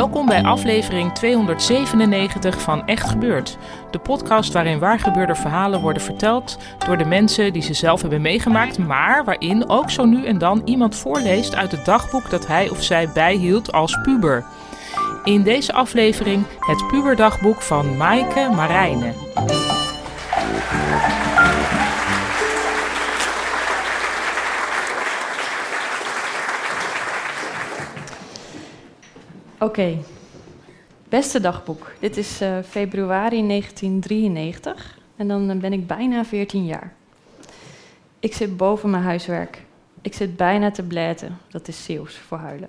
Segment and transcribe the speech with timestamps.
[0.00, 3.58] Welkom bij aflevering 297 van Echt Gebeurd.
[3.90, 8.78] De podcast waarin waargebeurde verhalen worden verteld door de mensen die ze zelf hebben meegemaakt,
[8.78, 12.82] maar waarin ook zo nu en dan iemand voorleest uit het dagboek dat hij of
[12.82, 14.44] zij bijhield als puber.
[15.24, 19.14] In deze aflevering het puberdagboek van Maaike Marijnen.
[29.60, 29.98] Oké.
[31.08, 31.92] Beste dagboek.
[31.98, 36.94] Dit is eh, februari 1993 en dan eh, ben ik bijna 14 jaar.
[38.18, 39.64] Ik zit boven mijn huiswerk.
[40.02, 41.38] Ik zit bijna te bläten.
[41.48, 42.68] Dat is Zeeuws voor huilen.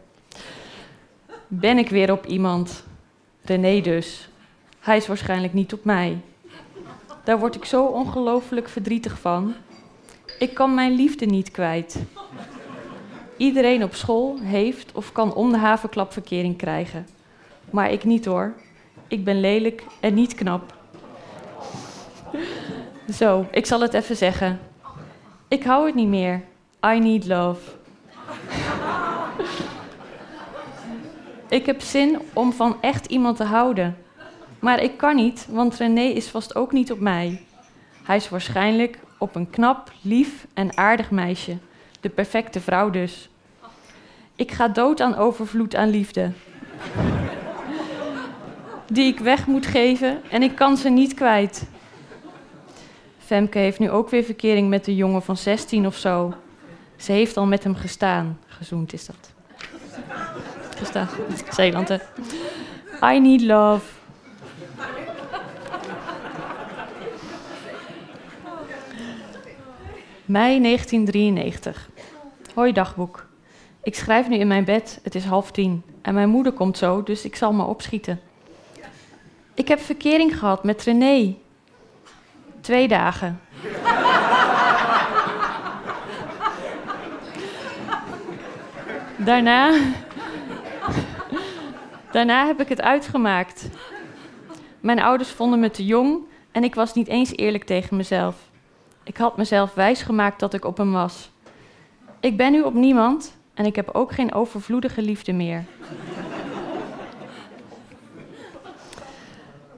[1.48, 2.84] Ben ik weer op iemand?
[3.42, 4.30] René dus.
[4.80, 6.18] Hij is waarschijnlijk niet op mij.
[7.24, 9.54] Daar word ik zo ongelooflijk verdrietig van.
[10.40, 11.98] Ik kan mijn liefde niet kwijt.
[13.42, 17.08] Iedereen op school heeft of kan om de havenklap verkering krijgen.
[17.70, 18.54] Maar ik niet hoor.
[19.08, 20.76] Ik ben lelijk en niet knap.
[23.14, 24.60] Zo, ik zal het even zeggen.
[25.48, 26.42] Ik hou het niet meer.
[26.86, 27.72] I need love.
[31.50, 33.98] ik heb zin om van echt iemand te houden.
[34.60, 37.42] Maar ik kan niet, want René is vast ook niet op mij.
[38.04, 41.58] Hij is waarschijnlijk op een knap, lief en aardig meisje.
[42.00, 43.31] De perfecte vrouw dus.
[44.42, 46.32] Ik ga dood aan overvloed aan liefde.
[48.88, 51.70] Die ik weg moet geven en ik kan ze niet kwijt.
[53.18, 56.34] Femke heeft nu ook weer verkering met een jongen van 16 of zo.
[56.96, 58.40] Ze heeft al met hem gestaan.
[58.48, 59.34] Gezoend is dat.
[60.78, 61.08] Gestaan.
[61.50, 61.98] Zeeland, hè.
[63.14, 63.86] I need love.
[70.26, 71.90] Mei 1993.
[72.54, 73.30] Hoi dagboek.
[73.84, 75.84] Ik schrijf nu in mijn bed, het is half tien.
[76.02, 78.20] En mijn moeder komt zo, dus ik zal me opschieten.
[79.54, 81.36] Ik heb verkering gehad met René.
[82.62, 83.42] Twee dagen.
[89.26, 89.72] Daarna.
[92.12, 93.70] Daarna heb ik het uitgemaakt.
[94.80, 96.20] Mijn ouders vonden me te jong
[96.52, 98.36] en ik was niet eens eerlijk tegen mezelf.
[99.04, 101.32] Ik had mezelf wijsgemaakt dat ik op hem was.
[102.20, 105.64] Ik ben nu op niemand en ik heb ook geen overvloedige liefde meer.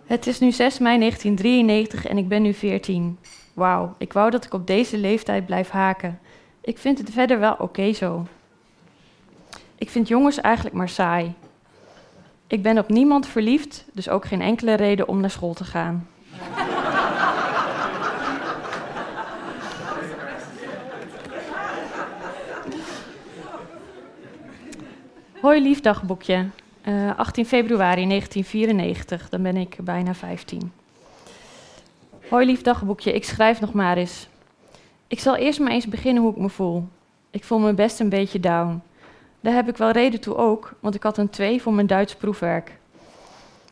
[0.06, 3.18] Het is nu 6 mei 1993 en ik ben nu 14.
[3.54, 6.20] Wauw, ik wou dat ik op deze leeftijd blijf haken.
[6.62, 8.26] Ik vind het verder wel oké zo.
[9.76, 11.34] Ik vind jongens eigenlijk maar saai.
[12.48, 16.08] Ik ben op niemand verliefd, dus ook geen enkele reden om naar school te gaan.
[25.44, 26.50] Hoi lief dagboekje.
[26.82, 30.72] Eh, 18 februari 1994, dan ben ik bijna 15.
[32.30, 34.28] Hoi lief dagboekje, ik schrijf nog maar eens.
[35.08, 36.88] Ik zal eerst maar eens beginnen hoe ik me voel.
[37.30, 38.82] Ik voel me best een beetje down.
[39.40, 42.16] Daar heb ik wel reden toe ook, want ik had een 2 voor mijn Duits
[42.16, 42.78] proefwerk.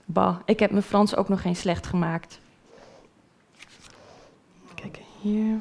[0.05, 2.39] Bah, ik heb mijn Frans ook nog geen slecht gemaakt.
[4.75, 5.57] Kijk hier.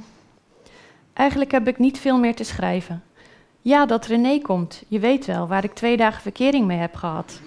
[1.13, 3.03] Eigenlijk heb ik niet veel meer te schrijven.
[3.63, 4.83] Ja, dat René komt.
[4.89, 7.41] Je weet wel, waar ik twee dagen verkering mee heb gehad.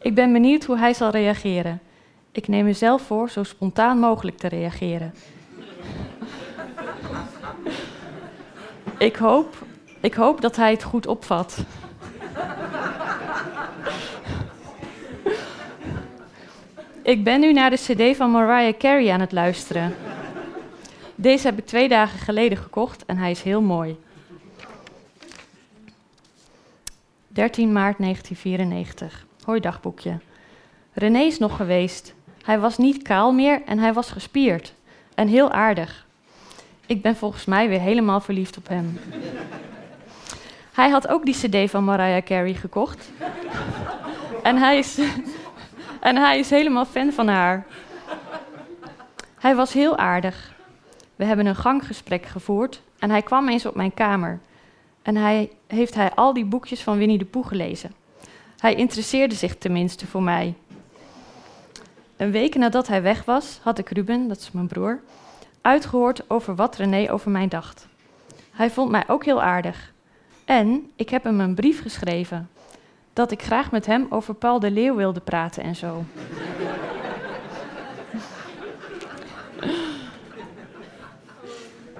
[0.00, 1.80] Ik ben benieuwd hoe hij zal reageren.
[2.32, 5.14] Ik neem mezelf voor zo spontaan mogelijk te reageren.
[8.98, 9.66] ik, hoop,
[10.00, 11.58] ik hoop dat hij het goed opvat.
[17.02, 19.94] ik ben nu naar de CD van Mariah Carey aan het luisteren.
[21.14, 23.96] Deze heb ik twee dagen geleden gekocht en hij is heel mooi.
[27.34, 29.26] 13 maart 1994.
[29.44, 30.18] Hoi dagboekje.
[30.92, 32.14] René is nog geweest.
[32.42, 34.74] Hij was niet kaal meer en hij was gespierd.
[35.14, 36.06] En heel aardig.
[36.86, 38.98] Ik ben volgens mij weer helemaal verliefd op hem.
[40.72, 43.10] Hij had ook die CD van Mariah Carey gekocht.
[44.42, 44.98] en, hij is,
[46.00, 47.66] en hij is helemaal fan van haar.
[49.38, 50.54] Hij was heel aardig.
[51.16, 54.40] We hebben een ganggesprek gevoerd en hij kwam eens op mijn kamer.
[55.02, 57.92] En hij heeft hij al die boekjes van Winnie de Pooh gelezen.
[58.58, 60.54] Hij interesseerde zich tenminste voor mij.
[62.16, 65.00] Een week nadat hij weg was, had ik Ruben, dat is mijn broer,
[65.60, 67.86] uitgehoord over wat René over mij dacht.
[68.50, 69.92] Hij vond mij ook heel aardig.
[70.44, 72.48] En ik heb hem een brief geschreven
[73.12, 76.04] dat ik graag met hem over Paul de Leeuw wilde praten en zo.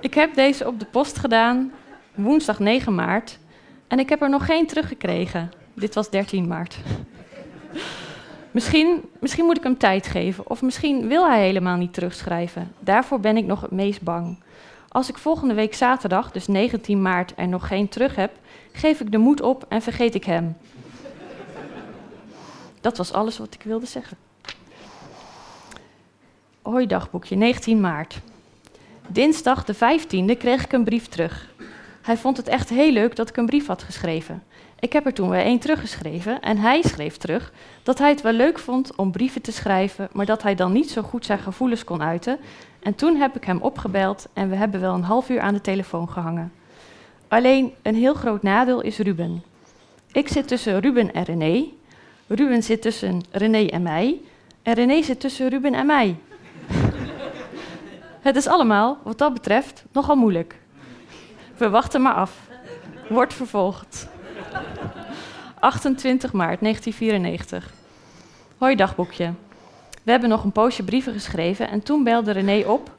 [0.01, 1.73] ik heb deze op de post gedaan,
[2.15, 3.39] woensdag 9 maart,
[3.87, 5.53] en ik heb er nog geen teruggekregen.
[5.75, 6.77] Dit was 13 maart.
[8.51, 12.73] misschien, misschien moet ik hem tijd geven, of misschien wil hij helemaal niet terugschrijven.
[12.79, 14.39] Daarvoor ben ik nog het meest bang.
[14.89, 18.33] Als ik volgende week zaterdag, dus 19 maart, er nog geen terug heb,
[18.73, 20.57] geef ik de moed op en vergeet ik hem.
[22.81, 24.17] Dat was alles wat ik wilde zeggen.
[26.63, 28.21] Hoi dagboekje, 19 maart.
[29.09, 31.54] Dinsdag de 15e kreeg ik een brief terug.
[32.05, 34.43] Hij vond het echt heel leuk dat ik een brief had geschreven.
[34.81, 37.53] Ik heb er toen weer één teruggeschreven en hij schreef terug
[37.83, 40.91] dat hij het wel leuk vond om brieven te schrijven, maar dat hij dan niet
[40.91, 42.39] zo goed zijn gevoelens kon uiten.
[42.83, 45.61] En toen heb ik hem opgebeld en we hebben wel een half uur aan de
[45.61, 46.53] telefoon gehangen.
[47.29, 49.43] Alleen een heel groot nadeel is Ruben.
[50.13, 51.65] Ik zit tussen Ruben en René.
[52.27, 54.21] Ruben zit tussen René en mij.
[54.63, 56.17] En René zit tussen Ruben en mij.
[58.27, 60.63] Het is allemaal, wat dat betreft, nogal moeilijk.
[61.57, 62.39] We wachten maar af.
[63.09, 64.09] Wordt vervolgd.
[65.59, 67.73] 28 maart 1994.
[68.59, 69.33] Hoi dagboekje.
[70.03, 72.91] We hebben nog een poosje brieven geschreven en toen belde René op.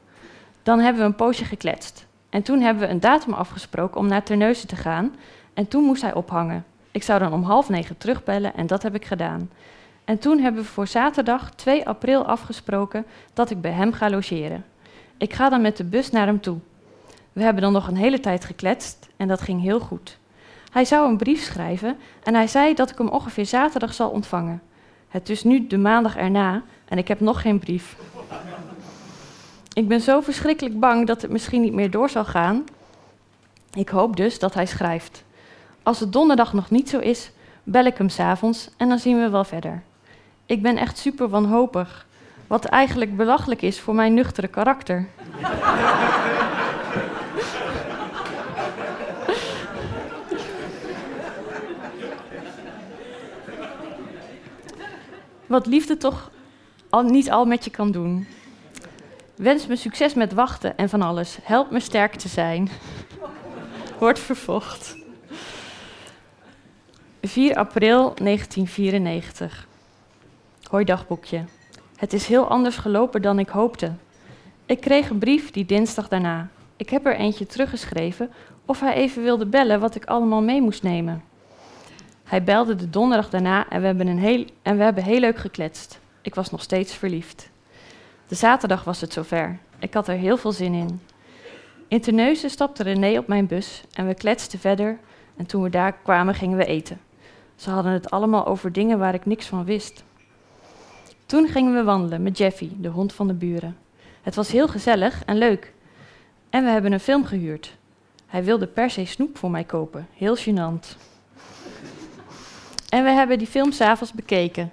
[0.62, 2.06] Dan hebben we een poosje gekletst.
[2.30, 5.14] En toen hebben we een datum afgesproken om naar Terneuzen te gaan.
[5.54, 6.64] En toen moest hij ophangen.
[6.90, 9.50] Ik zou dan om half negen terugbellen en dat heb ik gedaan.
[10.04, 14.64] En toen hebben we voor zaterdag 2 april afgesproken dat ik bij hem ga logeren.
[15.16, 16.58] Ik ga dan met de bus naar hem toe.
[17.36, 20.18] We hebben dan nog een hele tijd gekletst en dat ging heel goed.
[20.72, 24.62] Hij zou een brief schrijven en hij zei dat ik hem ongeveer zaterdag zal ontvangen.
[25.08, 27.96] Het is nu de maandag erna en ik heb nog geen brief.
[29.72, 32.64] Ik ben zo verschrikkelijk bang dat het misschien niet meer door zal gaan.
[33.72, 35.24] Ik hoop dus dat hij schrijft.
[35.82, 37.30] Als het donderdag nog niet zo is,
[37.62, 39.82] bel ik hem s'avonds en dan zien we wel verder.
[40.46, 42.06] Ik ben echt super wanhopig,
[42.46, 45.08] wat eigenlijk belachelijk is voor mijn nuchtere karakter.
[55.46, 56.30] Wat liefde toch
[56.90, 58.26] al, niet al met je kan doen.
[59.36, 61.38] Wens me succes met wachten en van alles.
[61.42, 62.68] Help me sterk te zijn.
[63.98, 64.96] Wordt vervolgd.
[67.22, 69.66] 4 april 1994.
[70.70, 71.44] Hoi dagboekje.
[71.96, 73.92] Het is heel anders gelopen dan ik hoopte.
[74.66, 76.48] Ik kreeg een brief die dinsdag daarna.
[76.76, 78.30] Ik heb er eentje teruggeschreven
[78.64, 81.22] of hij even wilde bellen wat ik allemaal mee moest nemen.
[82.26, 85.38] Hij belde de donderdag daarna en we hebben, een heel, en we hebben heel leuk
[85.38, 86.00] gekletst.
[86.22, 87.50] Ik was nog steeds verliefd.
[88.28, 89.58] De zaterdag was het zover.
[89.78, 91.00] Ik had er heel veel zin in.
[91.88, 94.98] In Terneuzen stapte René op mijn bus en we kletsten verder.
[95.36, 97.00] En toen we daar kwamen, gingen we eten.
[97.56, 100.04] Ze hadden het allemaal over dingen waar ik niks van wist.
[101.26, 103.76] Toen gingen we wandelen met Jeffy, de hond van de buren.
[104.22, 105.72] Het was heel gezellig en leuk.
[106.50, 107.76] En we hebben een film gehuurd.
[108.26, 110.08] Hij wilde per se snoep voor mij kopen.
[110.12, 110.96] Heel gênant.
[112.96, 114.72] En we hebben die film s'avonds bekeken.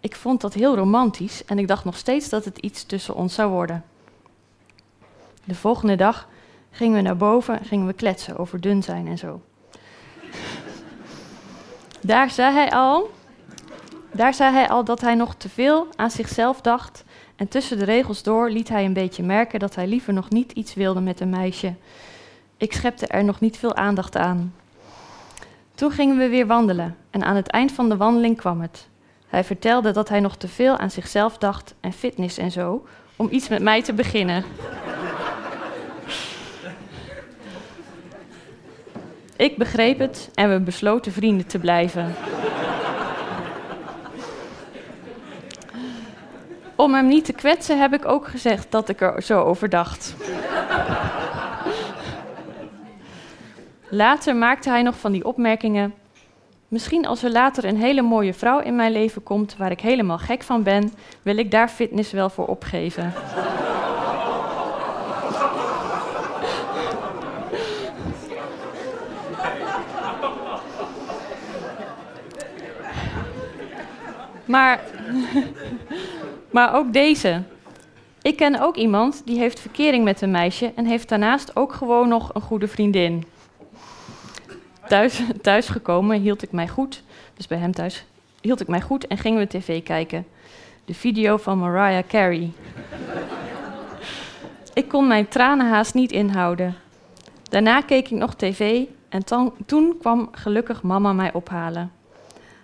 [0.00, 3.34] Ik vond dat heel romantisch en ik dacht nog steeds dat het iets tussen ons
[3.34, 3.84] zou worden.
[5.44, 6.28] De volgende dag
[6.70, 9.40] gingen we naar boven en gingen we kletsen over dun zijn en zo.
[12.00, 13.10] Daar zei hij al,
[14.12, 17.04] daar zei hij al dat hij nog te veel aan zichzelf dacht
[17.36, 20.52] en tussen de regels door liet hij een beetje merken dat hij liever nog niet
[20.52, 21.74] iets wilde met een meisje.
[22.56, 24.54] Ik schepte er nog niet veel aandacht aan.
[25.84, 28.88] Toen gingen we weer wandelen en aan het eind van de wandeling kwam het.
[29.26, 32.86] Hij vertelde dat hij nog te veel aan zichzelf dacht en fitness en zo,
[33.16, 34.44] om iets met mij te beginnen.
[39.36, 42.14] Ik begreep het en we besloten vrienden te blijven.
[46.76, 50.14] Om hem niet te kwetsen heb ik ook gezegd dat ik er zo over dacht.
[53.94, 55.94] Later maakte hij nog van die opmerkingen.
[56.68, 60.18] Misschien als er later een hele mooie vrouw in mijn leven komt waar ik helemaal
[60.18, 63.12] gek van ben, wil ik daar fitness wel voor opgeven.
[74.44, 74.80] Maar,
[76.50, 77.42] maar ook deze.
[78.22, 82.08] Ik ken ook iemand die heeft verkering met een meisje en heeft daarnaast ook gewoon
[82.08, 83.24] nog een goede vriendin.
[84.88, 87.02] Thuis, thuis gekomen hield ik mij goed,
[87.34, 88.04] dus bij hem thuis
[88.44, 90.26] hield ik mij goed en gingen we tv kijken.
[90.84, 92.52] De video van Mariah Carey.
[94.74, 96.76] ik kon mijn tranen haast niet inhouden.
[97.42, 99.24] Daarna keek ik nog tv en
[99.66, 101.92] toen kwam gelukkig mama mij ophalen.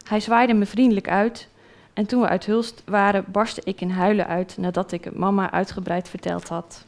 [0.05, 1.49] Hij zwaaide me vriendelijk uit
[1.93, 5.51] en toen we uit Hulst waren, barstte ik in huilen uit nadat ik het mama
[5.51, 6.85] uitgebreid verteld had.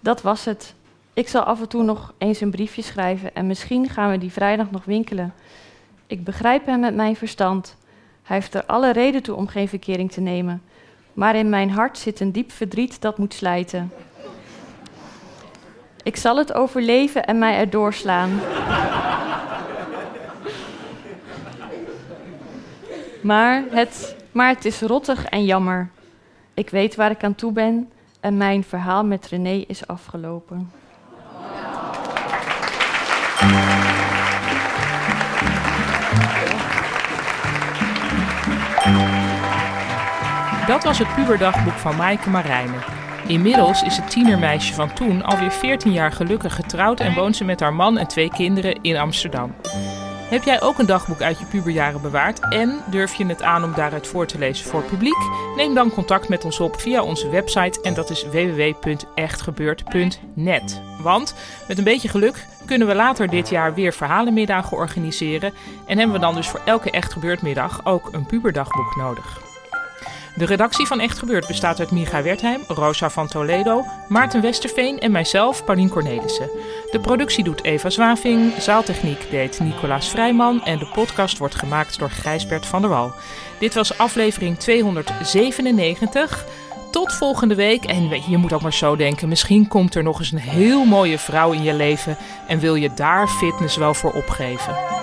[0.00, 0.74] Dat was het.
[1.16, 4.32] Ik zal af en toe nog eens een briefje schrijven en misschien gaan we die
[4.32, 5.34] vrijdag nog winkelen.
[6.06, 7.76] Ik begrijp hem met mijn verstand.
[8.22, 10.62] Hij heeft er alle reden toe om geen verkering te nemen.
[11.12, 13.92] Maar in mijn hart zit een diep verdriet dat moet slijten.
[16.02, 18.40] Ik zal het overleven en mij erdoor slaan.
[23.22, 25.90] Maar het, maar het is rottig en jammer.
[26.54, 30.84] Ik weet waar ik aan toe ben en mijn verhaal met René is afgelopen.
[40.66, 42.80] Dat was het puberdagboek van Maaike Marijnen.
[43.26, 47.60] Inmiddels is het tienermeisje van toen alweer 14 jaar gelukkig getrouwd en woont ze met
[47.60, 49.54] haar man en twee kinderen in Amsterdam.
[50.28, 53.74] Heb jij ook een dagboek uit je puberjaren bewaard en durf je het aan om
[53.74, 55.16] daaruit voor te lezen voor publiek?
[55.56, 60.80] Neem dan contact met ons op via onze website en dat is www.echtgebeurd.net.
[61.02, 61.34] Want
[61.68, 65.52] met een beetje geluk kunnen we later dit jaar weer verhalenmiddagen organiseren
[65.86, 69.55] en hebben we dan dus voor elke Echt Gebeurd middag ook een puberdagboek nodig.
[70.36, 75.12] De redactie van Echt Gebeurd bestaat uit Micha Wertheim, Rosa van Toledo, Maarten Westerveen en
[75.12, 76.50] mijzelf, Paulien Cornelissen.
[76.90, 82.10] De productie doet Eva Zwaving, zaaltechniek deed Nicolaas Vrijman en de podcast wordt gemaakt door
[82.10, 83.12] Gijsbert van der Wal.
[83.58, 86.44] Dit was aflevering 297.
[86.90, 87.84] Tot volgende week.
[87.84, 91.18] En je moet ook maar zo denken: misschien komt er nog eens een heel mooie
[91.18, 92.16] vrouw in je leven
[92.46, 94.95] en wil je daar fitness wel voor opgeven.